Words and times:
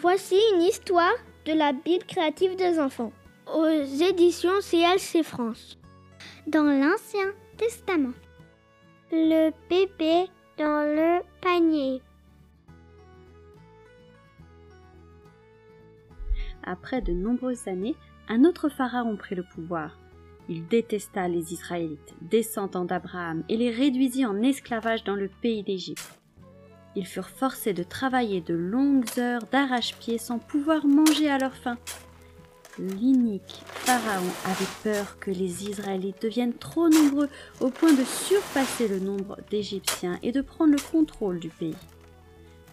Voici 0.00 0.36
une 0.54 0.62
histoire 0.62 1.12
de 1.44 1.52
la 1.52 1.74
Bible 1.74 2.06
créative 2.06 2.56
des 2.56 2.80
enfants 2.80 3.12
aux 3.46 3.66
éditions 3.66 4.60
CLC 4.62 5.22
France. 5.22 5.78
Dans 6.46 6.64
l'Ancien 6.64 7.34
Testament, 7.58 8.14
le 9.12 9.50
bébé 9.68 10.30
dans 10.56 10.86
le 10.86 11.20
panier. 11.42 12.00
Après 16.62 17.02
de 17.02 17.12
nombreuses 17.12 17.68
années, 17.68 17.96
un 18.28 18.44
autre 18.44 18.70
pharaon 18.70 19.16
prit 19.16 19.34
le 19.34 19.42
pouvoir. 19.42 19.98
Il 20.48 20.66
détesta 20.66 21.28
les 21.28 21.52
Israélites, 21.52 22.14
descendants 22.22 22.86
d'Abraham, 22.86 23.44
et 23.50 23.58
les 23.58 23.70
réduisit 23.70 24.24
en 24.24 24.40
esclavage 24.40 25.04
dans 25.04 25.16
le 25.16 25.28
pays 25.28 25.62
d'Égypte. 25.62 26.19
Ils 26.96 27.06
furent 27.06 27.28
forcés 27.28 27.72
de 27.72 27.82
travailler 27.82 28.40
de 28.40 28.54
longues 28.54 29.18
heures 29.18 29.44
d'arrache-pied 29.52 30.18
sans 30.18 30.38
pouvoir 30.38 30.86
manger 30.86 31.30
à 31.30 31.38
leur 31.38 31.54
faim. 31.54 31.78
L'inique 32.78 33.62
Pharaon 33.66 34.30
avait 34.44 34.64
peur 34.82 35.18
que 35.18 35.30
les 35.30 35.68
Israélites 35.68 36.22
deviennent 36.22 36.54
trop 36.54 36.88
nombreux 36.88 37.28
au 37.60 37.68
point 37.68 37.92
de 37.92 38.04
surpasser 38.04 38.88
le 38.88 39.00
nombre 39.00 39.38
d'Égyptiens 39.50 40.18
et 40.22 40.32
de 40.32 40.40
prendre 40.40 40.72
le 40.72 40.90
contrôle 40.90 41.40
du 41.40 41.48
pays. 41.48 41.76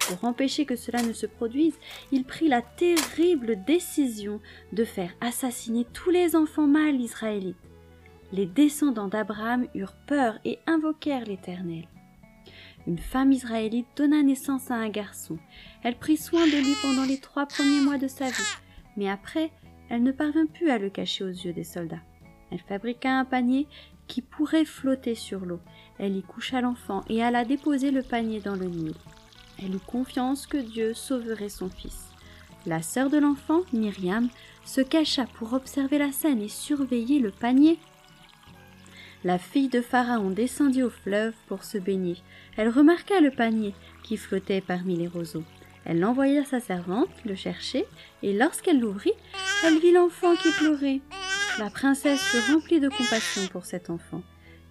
Pour 0.00 0.24
empêcher 0.28 0.66
que 0.66 0.76
cela 0.76 1.02
ne 1.02 1.14
se 1.14 1.26
produise, 1.26 1.78
il 2.12 2.24
prit 2.24 2.48
la 2.48 2.60
terrible 2.60 3.64
décision 3.64 4.40
de 4.72 4.84
faire 4.84 5.14
assassiner 5.20 5.86
tous 5.92 6.10
les 6.10 6.36
enfants 6.36 6.66
mâles 6.66 7.00
israélites. 7.00 7.56
Les 8.32 8.46
descendants 8.46 9.08
d'Abraham 9.08 9.66
eurent 9.74 9.96
peur 10.06 10.38
et 10.44 10.58
invoquèrent 10.66 11.24
l'Éternel. 11.24 11.86
Une 12.86 12.98
femme 12.98 13.32
israélite 13.32 13.86
donna 13.96 14.22
naissance 14.22 14.70
à 14.70 14.74
un 14.74 14.88
garçon. 14.90 15.38
Elle 15.82 15.96
prit 15.96 16.16
soin 16.16 16.46
de 16.46 16.56
lui 16.56 16.74
pendant 16.82 17.04
les 17.04 17.18
trois 17.18 17.46
premiers 17.46 17.80
mois 17.80 17.98
de 17.98 18.08
sa 18.08 18.26
vie, 18.26 18.56
mais 18.96 19.08
après, 19.08 19.50
elle 19.88 20.02
ne 20.02 20.12
parvint 20.12 20.46
plus 20.46 20.70
à 20.70 20.78
le 20.78 20.90
cacher 20.90 21.24
aux 21.24 21.28
yeux 21.28 21.52
des 21.52 21.64
soldats. 21.64 22.02
Elle 22.50 22.60
fabriqua 22.60 23.18
un 23.18 23.24
panier 23.24 23.66
qui 24.06 24.22
pourrait 24.22 24.64
flotter 24.64 25.14
sur 25.14 25.40
l'eau. 25.46 25.60
Elle 25.98 26.16
y 26.16 26.22
coucha 26.22 26.60
l'enfant 26.60 27.02
et 27.08 27.22
alla 27.22 27.44
déposer 27.44 27.90
le 27.90 28.02
panier 28.02 28.40
dans 28.40 28.56
le 28.56 28.66
Nil. 28.66 28.94
Elle 29.62 29.74
eut 29.74 29.86
confiance 29.86 30.46
que 30.46 30.58
Dieu 30.58 30.94
sauverait 30.94 31.48
son 31.48 31.70
fils. 31.70 32.10
La 32.66 32.82
sœur 32.82 33.10
de 33.10 33.18
l'enfant, 33.18 33.60
Myriam, 33.72 34.28
se 34.64 34.80
cacha 34.80 35.26
pour 35.34 35.52
observer 35.52 35.98
la 35.98 36.12
scène 36.12 36.40
et 36.40 36.48
surveiller 36.48 37.18
le 37.18 37.30
panier. 37.30 37.78
La 39.24 39.38
fille 39.38 39.68
de 39.68 39.80
Pharaon 39.80 40.28
descendit 40.28 40.82
au 40.82 40.90
fleuve 40.90 41.32
pour 41.46 41.64
se 41.64 41.78
baigner. 41.78 42.18
Elle 42.58 42.68
remarqua 42.68 43.20
le 43.20 43.30
panier 43.30 43.74
qui 44.02 44.18
flottait 44.18 44.60
parmi 44.60 44.96
les 44.96 45.08
roseaux. 45.08 45.44
Elle 45.86 46.04
envoya 46.04 46.44
sa 46.44 46.60
servante 46.60 47.08
le 47.24 47.34
chercher, 47.34 47.86
et 48.22 48.34
lorsqu'elle 48.34 48.80
l'ouvrit, 48.80 49.14
elle 49.64 49.78
vit 49.78 49.92
l'enfant 49.92 50.34
qui 50.36 50.50
pleurait. 50.58 51.00
La 51.58 51.70
princesse 51.70 52.20
fut 52.20 52.52
remplie 52.52 52.80
de 52.80 52.90
compassion 52.90 53.46
pour 53.50 53.64
cet 53.64 53.88
enfant. 53.88 54.22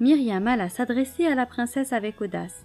Myriam 0.00 0.48
alla 0.48 0.68
s'adresser 0.68 1.26
à 1.26 1.36
la 1.36 1.46
princesse 1.46 1.92
avec 1.92 2.20
audace. 2.20 2.64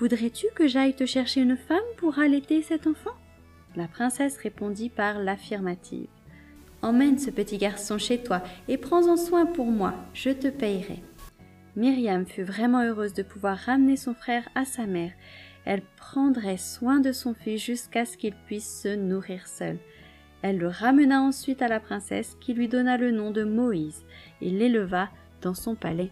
Voudrais-tu 0.00 0.46
que 0.56 0.66
j'aille 0.66 0.96
te 0.96 1.06
chercher 1.06 1.42
une 1.42 1.56
femme 1.56 1.78
pour 1.96 2.18
allaiter 2.18 2.62
cet 2.62 2.88
enfant? 2.88 3.14
La 3.76 3.86
princesse 3.86 4.36
répondit 4.36 4.88
par 4.88 5.20
l'affirmative. 5.20 6.08
Emmène 6.82 7.18
ce 7.18 7.30
petit 7.30 7.58
garçon 7.58 7.98
chez 7.98 8.20
toi 8.20 8.42
et 8.66 8.78
prends-en 8.78 9.16
soin 9.16 9.46
pour 9.46 9.66
moi, 9.66 9.94
je 10.12 10.30
te 10.30 10.48
payerai. 10.48 11.02
Myriam 11.76 12.26
fut 12.26 12.42
vraiment 12.42 12.82
heureuse 12.82 13.14
de 13.14 13.22
pouvoir 13.22 13.56
ramener 13.56 13.96
son 13.96 14.14
frère 14.14 14.48
à 14.54 14.64
sa 14.64 14.86
mère. 14.86 15.12
Elle 15.64 15.82
prendrait 15.96 16.56
soin 16.56 17.00
de 17.00 17.12
son 17.12 17.34
fils 17.34 17.62
jusqu'à 17.62 18.04
ce 18.04 18.16
qu'il 18.16 18.34
puisse 18.46 18.82
se 18.82 18.96
nourrir 18.96 19.46
seul. 19.46 19.78
Elle 20.42 20.58
le 20.58 20.68
ramena 20.68 21.20
ensuite 21.20 21.62
à 21.62 21.68
la 21.68 21.80
princesse 21.80 22.36
qui 22.40 22.54
lui 22.54 22.68
donna 22.68 22.96
le 22.96 23.10
nom 23.10 23.30
de 23.30 23.44
Moïse 23.44 24.04
et 24.40 24.50
l'éleva 24.50 25.10
dans 25.42 25.54
son 25.54 25.74
palais. 25.74 26.10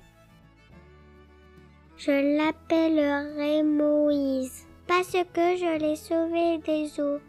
Je 1.97 2.37
l'appellerai 2.37 3.63
Moïse 3.63 4.67
parce 4.87 5.13
que 5.13 5.57
je 5.57 5.79
l'ai 5.81 5.97
sauvé 5.97 6.59
des 6.59 7.01
eaux. 7.01 7.21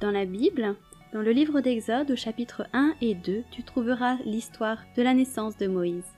Dans 0.00 0.10
la 0.10 0.26
Bible, 0.26 0.74
dans 1.12 1.22
le 1.22 1.30
livre 1.30 1.60
d'Exode 1.60 2.10
au 2.10 2.16
chapitre 2.16 2.66
1 2.72 2.94
et 3.00 3.14
2, 3.14 3.44
tu 3.50 3.62
trouveras 3.62 4.16
l'histoire 4.24 4.78
de 4.96 5.02
la 5.02 5.14
naissance 5.14 5.56
de 5.56 5.68
Moïse. 5.68 6.12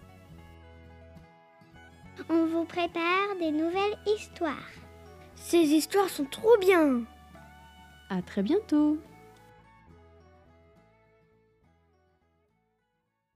On 2.29 2.47
vous 2.47 2.65
prépare 2.65 3.37
des 3.39 3.51
nouvelles 3.51 3.99
histoires. 4.07 4.71
Ces 5.35 5.59
histoires 5.59 6.09
sont 6.09 6.25
trop 6.25 6.57
bien. 6.61 7.03
À 8.11 8.23
très 8.23 8.43
bientôt. 8.43 8.99